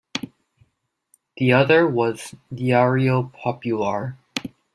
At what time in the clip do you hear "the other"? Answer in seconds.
1.37-1.85